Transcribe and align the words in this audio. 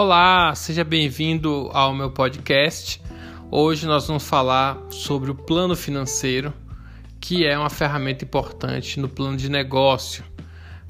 Olá, 0.00 0.54
seja 0.54 0.84
bem-vindo 0.84 1.70
ao 1.72 1.92
meu 1.92 2.08
podcast. 2.08 3.02
Hoje 3.50 3.84
nós 3.84 4.06
vamos 4.06 4.24
falar 4.24 4.78
sobre 4.90 5.28
o 5.32 5.34
plano 5.34 5.74
financeiro, 5.74 6.54
que 7.20 7.44
é 7.44 7.58
uma 7.58 7.68
ferramenta 7.68 8.24
importante 8.24 9.00
no 9.00 9.08
plano 9.08 9.36
de 9.36 9.48
negócio. 9.48 10.22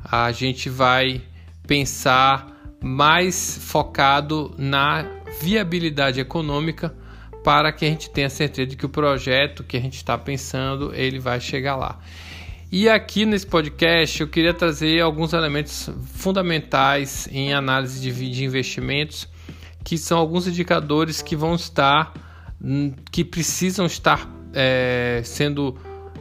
A 0.05 0.31
gente 0.31 0.69
vai 0.69 1.23
pensar 1.67 2.77
mais 2.83 3.57
focado 3.63 4.55
na 4.59 5.07
viabilidade 5.41 6.21
econômica 6.21 6.95
para 7.43 7.73
que 7.73 7.87
a 7.87 7.89
gente 7.89 8.11
tenha 8.11 8.29
certeza 8.29 8.67
de 8.67 8.77
que 8.77 8.85
o 8.85 8.91
projeto 8.91 9.65
que 9.65 9.79
a 9.79 9.81
gente 9.81 9.97
está 9.97 10.19
pensando 10.19 10.95
ele 10.95 11.19
vai 11.19 11.41
chegar 11.41 11.77
lá. 11.77 11.99
E 12.71 12.87
aqui 12.87 13.25
nesse 13.25 13.47
podcast 13.47 14.21
eu 14.21 14.29
queria 14.29 14.53
trazer 14.53 15.01
alguns 15.01 15.33
elementos 15.33 15.89
fundamentais 16.05 17.27
em 17.33 17.55
análise 17.55 17.99
de, 17.99 18.45
investimentos, 18.45 19.27
que 19.83 19.97
são 19.97 20.19
alguns 20.19 20.47
indicadores 20.47 21.23
que 21.23 21.35
vão 21.35 21.55
estar, 21.55 22.13
hum, 22.63 22.93
que 23.11 23.25
precisam 23.25 23.87
estar 23.87 24.31
é, 24.53 25.23
sendo 25.25 25.79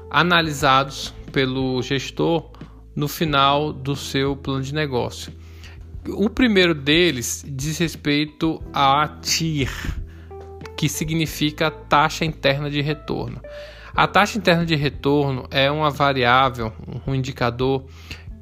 analisados 0.10 1.14
pelo 1.34 1.82
gestor 1.82 2.50
no 2.96 3.10
final 3.10 3.74
do 3.74 3.94
seu 3.94 4.34
plano 4.38 4.64
de 4.64 4.74
negócio. 4.74 5.34
O 6.08 6.30
primeiro 6.30 6.74
deles 6.74 7.44
diz 7.46 7.78
respeito 7.78 8.64
à 8.74 9.06
TIR, 9.22 9.70
que 10.78 10.88
significa 10.88 11.70
taxa 11.70 12.24
interna 12.24 12.70
de 12.70 12.80
retorno. 12.80 13.42
A 13.98 14.06
taxa 14.06 14.38
interna 14.38 14.64
de 14.64 14.76
retorno 14.76 15.48
é 15.50 15.72
uma 15.72 15.90
variável, 15.90 16.72
um 17.08 17.16
indicador 17.16 17.84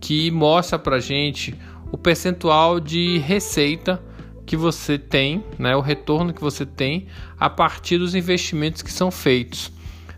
que 0.02 0.30
mostra 0.30 0.78
para 0.78 1.00
gente 1.00 1.56
o 1.94 1.97
percentual 1.97 2.78
de 2.78 3.20
receita 3.20 4.03
que 4.45 4.58
você 4.58 5.00
tem, 5.00 5.45
né, 5.58 5.73
o 5.73 5.80
retorno 5.80 6.34
que 6.34 6.42
você 6.42 6.66
tem 6.66 7.08
a 7.39 7.50
partir 7.50 7.97
dos 7.97 8.14
investimentos 8.14 8.81
que 8.81 8.92
são 8.92 9.09
feitos. 9.09 9.72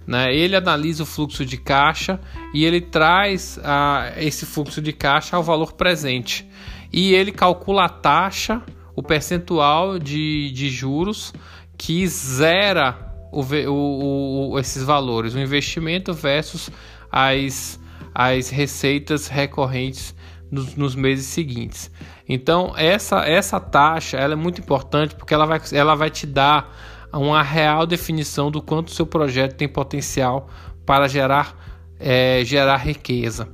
Né? 0.08 0.34
Ele 0.36 0.56
analisa 0.56 1.04
o 1.04 1.06
fluxo 1.06 1.46
de 1.46 1.58
caixa 1.58 2.20
e 2.52 2.66
ele 2.66 2.82
traz 2.82 3.60
a, 3.64 4.14
esse 4.18 4.44
fluxo 4.44 4.82
de 4.82 4.92
caixa 4.92 5.38
ao 5.38 5.44
valor 5.44 5.74
presente. 5.74 6.50
E 6.92 7.14
ele 7.14 7.32
calcula 7.32 7.86
a 7.86 7.90
taxa, 7.90 8.64
o 8.96 9.04
percentual 9.04 10.00
de, 10.00 10.50
de 10.50 10.68
juros 10.72 11.32
que 11.78 12.08
zera 12.08 13.07
o, 13.32 13.42
o, 13.42 14.52
o, 14.52 14.60
esses 14.60 14.84
valores, 14.84 15.34
o 15.34 15.40
investimento 15.40 16.14
versus 16.14 16.70
as, 17.12 17.80
as 18.14 18.50
receitas 18.50 19.28
recorrentes 19.28 20.16
nos, 20.50 20.76
nos, 20.76 20.96
meses 20.96 21.26
seguintes. 21.26 21.92
Então 22.28 22.74
essa, 22.76 23.20
essa 23.20 23.60
taxa 23.60 24.18
ela 24.18 24.34
é 24.34 24.36
muito 24.36 24.62
importante 24.62 25.16
porque 25.16 25.34
ela 25.34 25.46
vai, 25.46 25.62
ela 25.72 25.96
vai 25.96 26.10
te 26.10 26.26
dar 26.26 26.74
uma 27.14 27.42
real 27.42 27.86
definição 27.86 28.52
do 28.52 28.62
quanto 28.62 28.90
o 28.90 28.92
seu 28.92 29.06
projeto 29.06 29.56
tem 29.56 29.68
potencial 29.68 30.50
para 30.86 31.08
gerar, 31.08 31.56
é, 32.00 32.44
gerar 32.44 32.78
riqueza. 32.78 33.48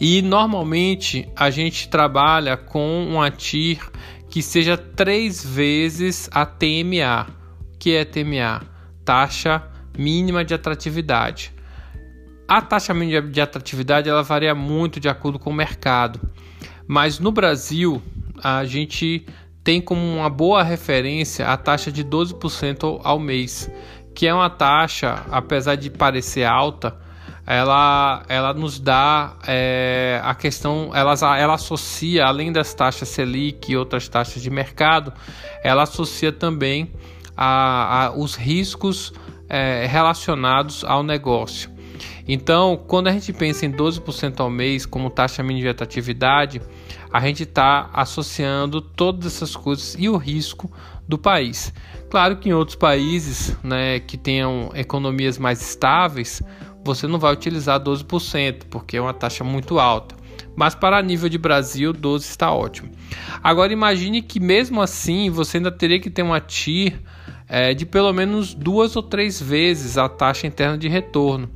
E 0.00 0.20
normalmente 0.22 1.28
a 1.36 1.50
gente 1.50 1.88
trabalha 1.88 2.56
com 2.56 3.16
um 3.16 3.30
TIR 3.30 3.90
que 4.28 4.42
seja 4.42 4.76
três 4.76 5.44
vezes 5.44 6.28
a 6.32 6.44
TMA 6.44 7.43
que 7.84 7.94
é 7.94 8.02
TMA? 8.02 8.62
Taxa 9.04 9.62
mínima 9.94 10.42
de 10.42 10.54
atratividade. 10.54 11.52
A 12.48 12.62
taxa 12.62 12.94
mínima 12.94 13.20
de 13.20 13.42
atratividade 13.42 14.08
ela 14.08 14.22
varia 14.22 14.54
muito 14.54 14.98
de 14.98 15.06
acordo 15.06 15.38
com 15.38 15.50
o 15.50 15.52
mercado, 15.52 16.18
mas 16.88 17.18
no 17.18 17.30
Brasil 17.30 18.02
a 18.42 18.64
gente 18.64 19.26
tem 19.62 19.82
como 19.82 20.00
uma 20.00 20.30
boa 20.30 20.62
referência 20.62 21.46
a 21.46 21.58
taxa 21.58 21.92
de 21.92 22.02
12% 22.02 23.02
ao 23.04 23.18
mês, 23.18 23.70
que 24.14 24.26
é 24.26 24.32
uma 24.32 24.48
taxa, 24.48 25.22
apesar 25.30 25.74
de 25.74 25.90
parecer 25.90 26.44
alta, 26.44 26.96
ela, 27.46 28.22
ela 28.30 28.54
nos 28.54 28.80
dá 28.80 29.36
é, 29.46 30.22
a 30.24 30.34
questão, 30.34 30.90
ela, 30.94 31.12
ela 31.36 31.52
associa, 31.52 32.24
além 32.24 32.50
das 32.50 32.72
taxas 32.72 33.10
Selic 33.10 33.70
e 33.70 33.76
outras 33.76 34.08
taxas 34.08 34.42
de 34.42 34.48
mercado, 34.48 35.12
ela 35.62 35.82
associa 35.82 36.32
também 36.32 36.90
a, 37.36 38.06
a 38.06 38.16
os 38.16 38.34
riscos 38.34 39.12
é, 39.48 39.86
relacionados 39.86 40.84
ao 40.84 41.02
negócio. 41.02 41.70
Então, 42.26 42.82
quando 42.86 43.08
a 43.08 43.12
gente 43.12 43.32
pensa 43.32 43.66
em 43.66 43.72
12% 43.72 44.40
ao 44.40 44.50
mês 44.50 44.86
como 44.86 45.10
taxa 45.10 45.42
mínima 45.42 45.64
de 45.64 45.68
atratividade, 45.68 46.60
a 47.12 47.20
gente 47.20 47.42
está 47.42 47.90
associando 47.92 48.80
todas 48.80 49.26
essas 49.34 49.54
coisas 49.54 49.94
e 49.98 50.08
o 50.08 50.16
risco 50.16 50.70
do 51.06 51.18
país. 51.18 51.72
Claro 52.10 52.38
que 52.38 52.48
em 52.48 52.52
outros 52.52 52.76
países 52.76 53.56
né, 53.62 54.00
que 54.00 54.16
tenham 54.16 54.70
economias 54.74 55.36
mais 55.36 55.60
estáveis, 55.60 56.42
você 56.82 57.06
não 57.06 57.18
vai 57.18 57.32
utilizar 57.32 57.78
12%, 57.78 58.64
porque 58.70 58.96
é 58.96 59.00
uma 59.00 59.14
taxa 59.14 59.44
muito 59.44 59.78
alta. 59.78 60.16
Mas 60.56 60.74
para 60.74 61.02
nível 61.02 61.28
de 61.28 61.36
Brasil, 61.36 61.92
12 61.92 62.26
está 62.26 62.52
ótimo. 62.52 62.90
Agora 63.42 63.72
imagine 63.72 64.22
que 64.22 64.40
mesmo 64.40 64.80
assim 64.80 65.28
você 65.28 65.58
ainda 65.58 65.70
teria 65.70 66.00
que 66.00 66.10
ter 66.10 66.22
uma 66.22 66.40
TIR 66.40 67.00
é, 67.56 67.72
de 67.72 67.86
pelo 67.86 68.12
menos 68.12 68.52
duas 68.52 68.96
ou 68.96 69.02
três 69.02 69.40
vezes 69.40 69.96
a 69.96 70.08
taxa 70.08 70.44
interna 70.44 70.76
de 70.76 70.88
retorno. 70.88 71.48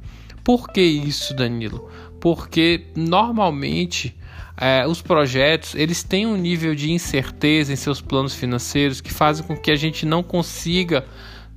Por 0.45 0.69
que 0.69 0.81
isso, 0.81 1.35
Danilo? 1.35 1.91
Porque 2.21 2.87
normalmente 2.95 4.17
é, 4.57 4.87
os 4.87 5.03
projetos 5.03 5.75
eles 5.75 6.05
têm 6.05 6.25
um 6.25 6.37
nível 6.37 6.73
de 6.73 6.93
incerteza 6.93 7.73
em 7.73 7.77
seus 7.77 8.01
planos 8.01 8.33
financeiros 8.33 9.01
que 9.01 9.13
fazem 9.13 9.45
com 9.45 9.57
que 9.57 9.73
a 9.73 9.75
gente 9.75 10.07
não 10.07 10.23
consiga 10.23 11.05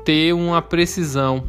ter 0.03 0.33
uma 0.33 0.59
precisão. 0.59 1.45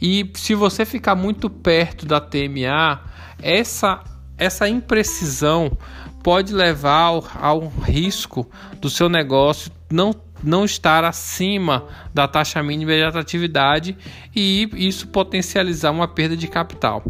E 0.00 0.30
se 0.32 0.54
você 0.54 0.86
ficar 0.86 1.14
muito 1.14 1.50
perto 1.50 2.06
da 2.06 2.18
TMA, 2.18 2.98
essa, 3.42 4.02
essa 4.38 4.66
imprecisão 4.66 5.76
pode 6.22 6.54
levar 6.54 7.08
ao, 7.08 7.24
ao 7.38 7.68
risco 7.68 8.50
do 8.80 8.88
seu 8.88 9.10
negócio 9.10 9.70
não 9.90 10.14
não 10.42 10.64
estar 10.64 11.04
acima 11.04 11.86
da 12.12 12.26
taxa 12.26 12.62
mínima 12.62 12.92
de 12.92 13.02
atratividade 13.02 13.96
e 14.34 14.68
isso 14.74 15.08
potencializar 15.08 15.90
uma 15.90 16.08
perda 16.08 16.36
de 16.36 16.48
capital. 16.48 17.02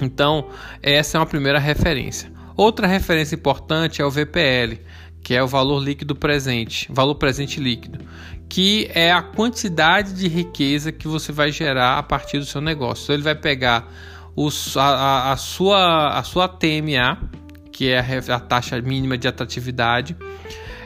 Então, 0.00 0.48
essa 0.82 1.16
é 1.16 1.20
uma 1.20 1.26
primeira 1.26 1.58
referência. 1.58 2.30
Outra 2.56 2.86
referência 2.86 3.34
importante 3.34 4.00
é 4.00 4.04
o 4.04 4.10
VPL, 4.10 4.80
que 5.22 5.34
é 5.34 5.42
o 5.42 5.46
valor 5.46 5.82
líquido 5.82 6.14
presente, 6.14 6.86
valor 6.90 7.16
presente 7.16 7.60
líquido, 7.60 7.98
que 8.48 8.90
é 8.94 9.10
a 9.10 9.22
quantidade 9.22 10.12
de 10.12 10.28
riqueza 10.28 10.92
que 10.92 11.08
você 11.08 11.32
vai 11.32 11.50
gerar 11.50 11.98
a 11.98 12.02
partir 12.02 12.38
do 12.38 12.44
seu 12.44 12.60
negócio. 12.60 13.04
Então, 13.04 13.14
ele 13.14 13.22
vai 13.22 13.34
pegar 13.34 13.88
a, 14.76 15.32
a, 15.32 15.36
sua, 15.36 16.18
a 16.18 16.22
sua 16.22 16.46
TMA, 16.46 17.18
que 17.72 17.90
é 17.90 17.98
a, 17.98 18.36
a 18.36 18.40
taxa 18.40 18.80
mínima 18.80 19.18
de 19.18 19.26
atratividade, 19.26 20.16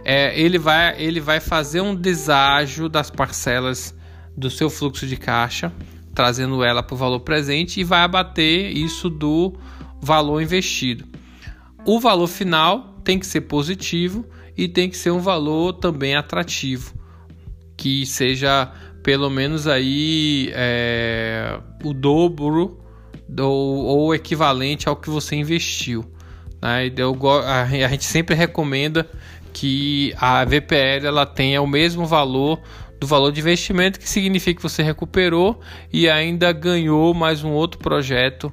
é, 0.04 0.38
ele, 0.38 0.58
vai, 0.58 1.00
ele 1.00 1.20
vai 1.20 1.40
fazer 1.40 1.80
um 1.80 1.94
deságio 1.94 2.88
das 2.88 3.10
parcelas 3.10 3.94
do 4.36 4.50
seu 4.50 4.70
fluxo 4.70 5.06
de 5.06 5.16
caixa, 5.16 5.72
trazendo 6.14 6.62
ela 6.64 6.82
para 6.82 6.94
o 6.94 6.98
valor 6.98 7.20
presente 7.20 7.80
e 7.80 7.84
vai 7.84 8.00
abater 8.00 8.76
isso 8.76 9.08
do 9.08 9.54
valor 10.00 10.40
investido. 10.40 11.04
O 11.84 12.00
valor 12.00 12.26
final 12.26 13.00
tem 13.04 13.18
que 13.18 13.26
ser 13.26 13.42
positivo 13.42 14.26
e 14.56 14.68
tem 14.68 14.88
que 14.88 14.96
ser 14.96 15.10
um 15.10 15.20
valor 15.20 15.74
também 15.74 16.14
atrativo, 16.14 16.94
que 17.76 18.04
seja 18.04 18.70
pelo 19.02 19.30
menos 19.30 19.66
aí 19.66 20.50
é, 20.52 21.58
o 21.82 21.94
dobro 21.94 22.78
do, 23.28 23.48
ou 23.48 24.14
equivalente 24.14 24.88
ao 24.88 24.96
que 24.96 25.08
você 25.08 25.36
investiu. 25.36 26.04
Né? 26.60 26.92
Eu, 26.96 27.16
a, 27.40 27.62
a 27.62 27.88
gente 27.88 28.04
sempre 28.04 28.34
recomenda 28.34 29.08
que 29.52 30.14
a 30.18 30.44
VPL 30.44 31.06
ela 31.06 31.26
tenha 31.26 31.60
o 31.60 31.66
mesmo 31.66 32.06
valor 32.06 32.60
do 32.98 33.06
valor 33.06 33.32
de 33.32 33.40
investimento, 33.40 33.98
que 33.98 34.08
significa 34.08 34.56
que 34.56 34.62
você 34.62 34.82
recuperou 34.82 35.58
e 35.92 36.08
ainda 36.08 36.52
ganhou 36.52 37.14
mais 37.14 37.42
um 37.42 37.50
outro 37.50 37.80
projeto, 37.80 38.52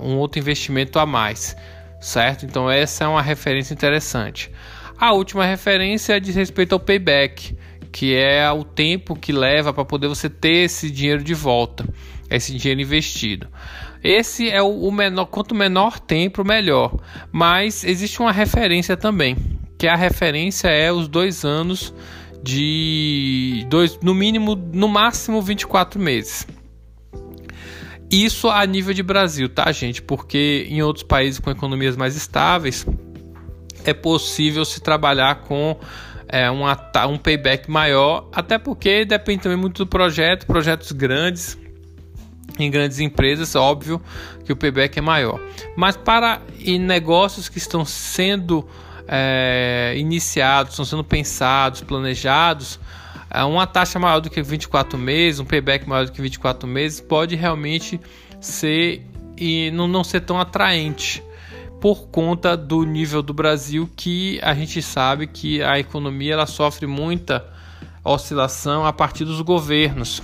um 0.00 0.16
outro 0.16 0.38
investimento 0.40 0.98
a 0.98 1.04
mais, 1.04 1.54
certo? 2.00 2.46
Então 2.46 2.70
essa 2.70 3.04
é 3.04 3.06
uma 3.06 3.20
referência 3.20 3.74
interessante. 3.74 4.50
A 4.98 5.12
última 5.12 5.44
referência 5.44 6.20
diz 6.20 6.34
respeito 6.34 6.72
ao 6.72 6.80
payback, 6.80 7.56
que 7.92 8.14
é 8.14 8.50
o 8.50 8.64
tempo 8.64 9.14
que 9.14 9.32
leva 9.32 9.72
para 9.72 9.84
poder 9.84 10.08
você 10.08 10.30
ter 10.30 10.64
esse 10.64 10.90
dinheiro 10.90 11.22
de 11.22 11.34
volta, 11.34 11.86
esse 12.30 12.54
dinheiro 12.56 12.80
investido. 12.80 13.48
Esse 14.02 14.48
é 14.48 14.62
o 14.62 14.90
menor, 14.90 15.26
quanto 15.26 15.54
menor 15.54 15.98
tempo, 15.98 16.44
melhor. 16.44 16.98
Mas 17.30 17.84
existe 17.84 18.20
uma 18.20 18.32
referência 18.32 18.96
também, 18.96 19.36
que 19.78 19.86
a 19.86 19.94
referência 19.94 20.68
é 20.68 20.92
os 20.92 21.06
dois 21.06 21.44
anos 21.44 21.94
de 22.42 23.64
dois, 23.68 23.98
no 24.02 24.14
mínimo, 24.14 24.54
no 24.54 24.88
máximo 24.88 25.40
24 25.40 26.00
meses. 26.00 26.46
Isso 28.10 28.48
a 28.48 28.64
nível 28.66 28.92
de 28.92 29.02
Brasil, 29.02 29.48
tá, 29.48 29.70
gente? 29.70 30.02
Porque 30.02 30.66
em 30.68 30.82
outros 30.82 31.04
países 31.04 31.38
com 31.38 31.50
economias 31.50 31.96
mais 31.96 32.16
estáveis, 32.16 32.86
é 33.84 33.94
possível 33.94 34.64
se 34.64 34.80
trabalhar 34.80 35.42
com 35.42 35.78
é, 36.26 36.50
um, 36.50 36.64
um 36.64 37.18
payback 37.18 37.70
maior, 37.70 38.28
até 38.32 38.58
porque 38.58 39.04
depende 39.04 39.42
também 39.42 39.58
muito 39.58 39.84
do 39.84 39.86
projeto, 39.86 40.46
projetos 40.46 40.90
grandes 40.92 41.56
em 42.58 42.70
grandes 42.70 42.98
empresas, 42.98 43.54
óbvio 43.54 44.02
que 44.44 44.52
o 44.52 44.56
payback 44.56 44.98
é 44.98 45.02
maior. 45.02 45.40
Mas 45.76 45.96
para 45.96 46.40
negócios 46.80 47.48
que 47.48 47.58
estão 47.58 47.84
sendo 47.84 48.66
é, 49.08 49.94
iniciados, 49.96 50.72
estão 50.72 50.84
sendo 50.84 51.02
pensados, 51.02 51.80
planejados, 51.80 52.78
é, 53.30 53.42
uma 53.42 53.66
taxa 53.66 53.98
maior 53.98 54.20
do 54.20 54.30
que 54.30 54.42
24 54.42 54.98
meses, 54.98 55.40
um 55.40 55.44
payback 55.44 55.88
maior 55.88 56.06
do 56.06 56.12
que 56.12 56.20
24 56.20 56.68
meses, 56.68 57.00
pode 57.00 57.34
realmente 57.34 58.00
ser 58.40 59.04
e 59.36 59.70
não, 59.70 59.88
não 59.88 60.04
ser 60.04 60.20
tão 60.20 60.38
atraente 60.38 61.22
por 61.80 62.08
conta 62.08 62.56
do 62.56 62.84
nível 62.84 63.22
do 63.22 63.32
Brasil 63.32 63.88
que 63.96 64.40
a 64.42 64.52
gente 64.52 64.82
sabe 64.82 65.26
que 65.26 65.62
a 65.62 65.78
economia 65.78 66.34
ela 66.34 66.46
sofre 66.46 66.86
muita 66.86 67.46
oscilação 68.04 68.84
a 68.84 68.92
partir 68.92 69.24
dos 69.24 69.40
governos. 69.40 70.22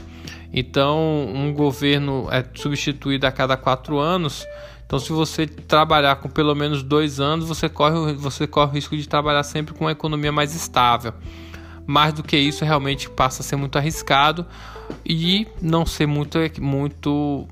Então, 0.52 1.26
um 1.32 1.52
governo 1.52 2.28
é 2.30 2.44
substituído 2.54 3.26
a 3.26 3.32
cada 3.32 3.56
quatro 3.56 3.98
anos. 3.98 4.46
Então, 4.86 4.98
se 4.98 5.12
você 5.12 5.46
trabalhar 5.46 6.16
com 6.16 6.28
pelo 6.28 6.54
menos 6.54 6.82
dois 6.82 7.20
anos, 7.20 7.46
você 7.46 7.68
corre, 7.68 8.12
você 8.14 8.46
corre 8.46 8.70
o 8.70 8.74
risco 8.74 8.96
de 8.96 9.08
trabalhar 9.08 9.42
sempre 9.42 9.74
com 9.74 9.84
uma 9.84 9.92
economia 9.92 10.30
mais 10.30 10.54
estável. 10.54 11.14
Mais 11.86 12.12
do 12.12 12.22
que 12.22 12.36
isso, 12.36 12.64
realmente 12.64 13.10
passa 13.10 13.42
a 13.42 13.44
ser 13.44 13.56
muito 13.56 13.76
arriscado 13.76 14.46
e 15.04 15.46
não 15.60 15.84
ser 15.84 16.06
muito, 16.06 16.38
muito 16.60 17.46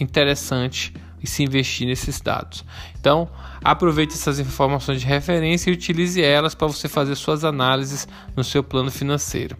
interessante 0.00 0.92
se 1.28 1.42
investir 1.42 1.86
nesses 1.86 2.20
dados. 2.20 2.64
Então, 2.98 3.28
aproveite 3.62 4.14
essas 4.14 4.38
informações 4.38 5.00
de 5.00 5.06
referência 5.06 5.70
e 5.70 5.72
utilize 5.72 6.20
elas 6.22 6.54
para 6.54 6.66
você 6.66 6.88
fazer 6.88 7.14
suas 7.14 7.44
análises 7.44 8.08
no 8.36 8.42
seu 8.42 8.64
plano 8.64 8.90
financeiro. 8.90 9.56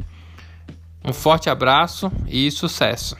Um 1.04 1.12
forte 1.12 1.48
abraço 1.48 2.10
e 2.26 2.50
sucesso! 2.50 3.16